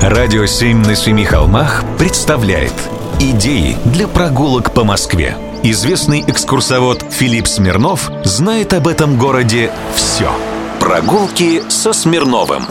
Радио 0.00 0.46
«Семь 0.46 0.78
на 0.86 0.94
семи 0.94 1.24
холмах» 1.24 1.82
представляет 1.98 2.72
Идеи 3.18 3.76
для 3.84 4.06
прогулок 4.06 4.72
по 4.72 4.84
Москве. 4.84 5.36
Известный 5.64 6.20
экскурсовод 6.24 7.04
Филипп 7.10 7.48
Смирнов 7.48 8.08
знает 8.22 8.74
об 8.74 8.86
этом 8.86 9.18
городе 9.18 9.72
все. 9.96 10.30
Прогулки 10.78 11.68
со 11.68 11.92
Смирновым. 11.92 12.62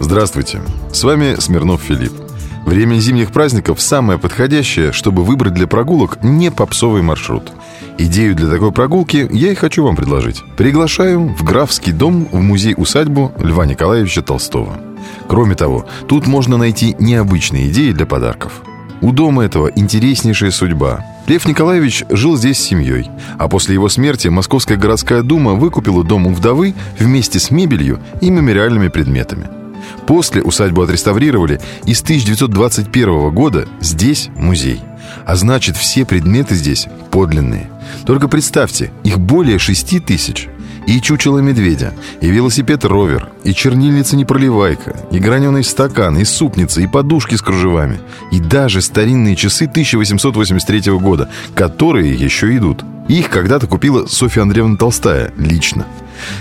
Здравствуйте, 0.00 0.60
с 0.92 1.04
вами 1.04 1.36
Смирнов 1.38 1.80
Филипп. 1.80 2.29
Время 2.70 3.00
зимних 3.00 3.32
праздников 3.32 3.80
самое 3.80 4.16
подходящее, 4.16 4.92
чтобы 4.92 5.24
выбрать 5.24 5.54
для 5.54 5.66
прогулок 5.66 6.22
не 6.22 6.52
попсовый 6.52 7.02
маршрут. 7.02 7.50
Идею 7.98 8.36
для 8.36 8.48
такой 8.48 8.70
прогулки 8.70 9.28
я 9.32 9.50
и 9.50 9.56
хочу 9.56 9.82
вам 9.82 9.96
предложить. 9.96 10.44
Приглашаю 10.56 11.34
в 11.36 11.42
Графский 11.42 11.90
дом 11.90 12.28
в 12.30 12.40
музей-усадьбу 12.40 13.32
Льва 13.40 13.66
Николаевича 13.66 14.22
Толстого. 14.22 14.78
Кроме 15.26 15.56
того, 15.56 15.84
тут 16.06 16.28
можно 16.28 16.56
найти 16.56 16.94
необычные 17.00 17.70
идеи 17.70 17.90
для 17.90 18.06
подарков. 18.06 18.62
У 19.00 19.10
дома 19.10 19.42
этого 19.42 19.66
интереснейшая 19.74 20.52
судьба. 20.52 21.04
Лев 21.26 21.46
Николаевич 21.46 22.04
жил 22.08 22.36
здесь 22.36 22.58
с 22.58 22.62
семьей, 22.62 23.10
а 23.36 23.48
после 23.48 23.74
его 23.74 23.88
смерти 23.88 24.28
Московская 24.28 24.76
городская 24.76 25.24
дума 25.24 25.54
выкупила 25.54 26.04
дом 26.04 26.28
у 26.28 26.32
вдовы 26.32 26.76
вместе 27.00 27.40
с 27.40 27.50
мебелью 27.50 27.98
и 28.20 28.30
мемориальными 28.30 28.86
предметами. 28.86 29.59
После 30.06 30.42
усадьбу 30.42 30.82
отреставрировали, 30.82 31.60
и 31.84 31.94
с 31.94 32.02
1921 32.02 33.30
года 33.30 33.68
здесь 33.80 34.28
музей. 34.36 34.80
А 35.26 35.36
значит, 35.36 35.76
все 35.76 36.04
предметы 36.04 36.54
здесь 36.54 36.86
подлинные. 37.10 37.70
Только 38.06 38.28
представьте, 38.28 38.92
их 39.04 39.18
более 39.18 39.58
6 39.58 40.04
тысяч– 40.04 40.48
и 40.86 41.00
чучело 41.00 41.38
медведя, 41.38 41.92
и 42.20 42.28
велосипед-ровер, 42.30 43.28
и 43.44 43.54
чернильница-непроливайка, 43.54 44.96
и 45.12 45.18
граненый 45.18 45.62
стакан, 45.62 46.18
и 46.18 46.24
супница, 46.24 46.80
и 46.80 46.86
подушки 46.86 47.36
с 47.36 47.42
кружевами, 47.42 48.00
и 48.32 48.40
даже 48.40 48.80
старинные 48.80 49.36
часы 49.36 49.66
1883 49.66 50.92
года, 50.98 51.28
которые 51.54 52.14
еще 52.14 52.56
идут. 52.56 52.84
Их 53.08 53.28
когда-то 53.28 53.66
купила 53.66 54.06
Софья 54.06 54.42
Андреевна 54.42 54.76
Толстая 54.76 55.32
лично. 55.36 55.86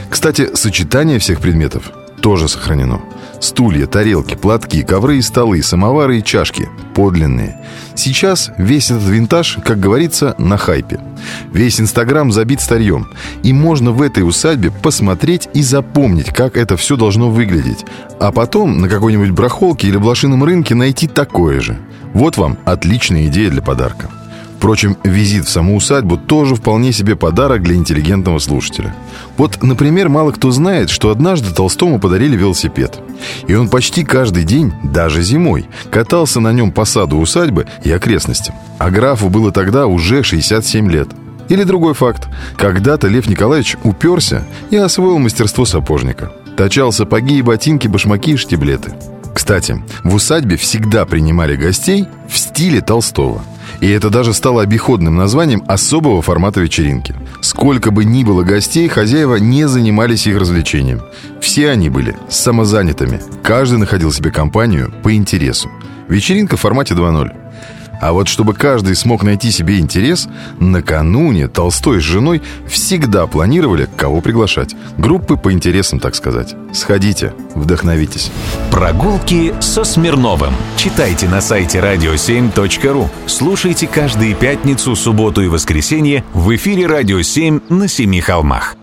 Кстати, 0.09 0.55
сочетание 0.55 1.19
всех 1.19 1.41
предметов 1.41 1.91
тоже 2.21 2.47
сохранено. 2.47 3.01
Стулья, 3.39 3.87
тарелки, 3.87 4.35
платки, 4.35 4.83
ковры 4.83 5.17
и 5.17 5.21
столы, 5.21 5.63
самовары 5.63 6.19
и 6.19 6.23
чашки– 6.23 6.67
подлинные. 6.93 7.57
Сейчас 7.95 8.51
весь 8.57 8.91
этот 8.91 9.07
винтаж, 9.07 9.57
как 9.63 9.79
говорится, 9.79 10.35
на 10.37 10.57
хайпе. 10.57 10.99
Весь 11.53 11.79
Инстаграм 11.79 12.31
забит 12.31 12.59
старьем. 12.59 13.07
И 13.43 13.53
можно 13.53 13.91
в 13.91 14.01
этой 14.01 14.27
усадьбе 14.27 14.71
посмотреть 14.71 15.47
и 15.53 15.61
запомнить, 15.61 16.33
как 16.33 16.57
это 16.57 16.75
все 16.75 16.97
должно 16.97 17.29
выглядеть. 17.29 17.85
А 18.19 18.31
потом 18.33 18.81
на 18.81 18.89
какой-нибудь 18.89 19.31
брахолке 19.31 19.87
или 19.87 19.97
блошином 19.97 20.43
рынке 20.43 20.75
найти 20.75 21.07
такое 21.07 21.61
же. 21.61 21.77
Вот 22.13 22.37
вам 22.37 22.57
отличная 22.65 23.27
идея 23.27 23.49
для 23.49 23.61
подарка. 23.61 24.09
Впрочем, 24.59 24.97
визит 25.05 25.45
в 25.45 25.49
саму 25.49 25.77
усадьбу 25.77 26.17
тоже 26.17 26.55
вполне 26.55 26.91
себе 26.91 27.15
подарок 27.15 27.63
для 27.63 27.75
интеллигентного 27.75 28.39
слушателя. 28.39 28.93
Вот, 29.37 29.63
например, 29.63 30.09
мало 30.09 30.33
кто 30.33 30.51
знает, 30.51 30.89
что 30.89 31.11
однажды 31.11 31.53
Толстому 31.53 31.97
подарили 31.97 32.35
велосипед. 32.35 32.99
И 33.47 33.55
он 33.55 33.69
почти 33.69 34.03
каждый 34.03 34.43
день, 34.43 34.73
даже 34.83 35.21
зимой, 35.21 35.69
катался 35.89 36.41
на 36.41 36.51
нем 36.51 36.73
по 36.73 36.83
саду 36.83 37.19
усадьбы 37.19 37.67
и 37.85 37.91
окрестностям. 37.93 38.53
А 38.79 38.91
графу 38.91 39.29
было 39.29 39.53
тогда 39.53 39.87
уже 39.87 40.23
67 40.23 40.91
лет. 40.91 41.07
Или 41.47 41.63
другой 41.63 41.93
факт. 41.93 42.27
Когда-то 42.57 43.07
Лев 43.07 43.29
Николаевич 43.29 43.77
уперся 43.85 44.43
и 44.71 44.75
освоил 44.75 45.19
мастерство 45.19 45.63
сапожника. 45.63 46.33
Точал 46.57 46.91
сапоги 46.91 47.37
и 47.37 47.41
ботинки, 47.41 47.87
башмаки 47.87 48.33
и 48.33 48.35
штиблеты. 48.35 48.91
Кстати, 49.33 49.81
в 50.03 50.13
усадьбе 50.13 50.57
всегда 50.57 51.05
принимали 51.05 51.55
гостей 51.55 52.07
в 52.27 52.37
стиле 52.37 52.81
Толстого– 52.81 53.41
и 53.81 53.89
это 53.89 54.09
даже 54.09 54.33
стало 54.33 54.61
обиходным 54.61 55.15
названием 55.15 55.63
особого 55.67 56.21
формата 56.21 56.61
вечеринки. 56.61 57.15
Сколько 57.41 57.91
бы 57.91 58.05
ни 58.05 58.23
было 58.23 58.43
гостей, 58.43 58.87
хозяева 58.87 59.35
не 59.37 59.67
занимались 59.67 60.27
их 60.27 60.37
развлечением. 60.37 61.01
Все 61.41 61.69
они 61.69 61.89
были 61.89 62.15
самозанятыми. 62.29 63.21
Каждый 63.43 63.79
находил 63.79 64.11
себе 64.11 64.31
компанию 64.31 64.93
по 65.03 65.13
интересу. 65.15 65.69
Вечеринка 66.07 66.57
в 66.57 66.61
формате 66.61 66.93
2.0. 66.95 67.35
А 68.01 68.13
вот 68.13 68.27
чтобы 68.27 68.53
каждый 68.53 68.95
смог 68.95 69.23
найти 69.23 69.51
себе 69.51 69.79
интерес, 69.79 70.27
накануне 70.59 71.47
Толстой 71.47 71.99
с 71.99 72.03
женой 72.03 72.41
всегда 72.67 73.27
планировали, 73.27 73.89
кого 73.97 74.21
приглашать. 74.21 74.75
Группы 74.97 75.35
по 75.35 75.51
интересам, 75.51 75.99
так 75.99 76.15
сказать. 76.15 76.55
Сходите, 76.73 77.33
вдохновитесь. 77.55 78.31
Прогулки 78.71 79.53
со 79.59 79.83
Смирновым. 79.83 80.53
Читайте 80.77 81.27
на 81.27 81.41
сайте 81.41 81.79
radio7.ru. 81.79 83.07
Слушайте 83.25 83.87
каждые 83.87 84.33
пятницу, 84.33 84.95
субботу 84.95 85.41
и 85.41 85.47
воскресенье 85.47 86.23
в 86.33 86.55
эфире 86.55 86.87
«Радио 86.87 87.19
7» 87.19 87.73
на 87.73 87.87
Семи 87.87 88.21
холмах. 88.21 88.78